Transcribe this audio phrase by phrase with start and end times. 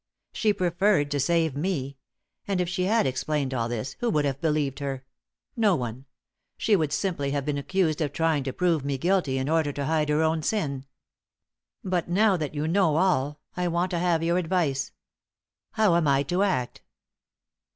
[0.33, 1.95] "She preferred to save me;
[2.47, 5.05] and if she had explained all this, who would have believed her?
[5.55, 6.05] No one.
[6.57, 9.85] She would simply have been accused of trying to prove me guilty in order to
[9.85, 10.87] hide her own sin.
[11.83, 14.91] But now that you know all, I want to have your advice.
[15.73, 16.81] How am I to act?"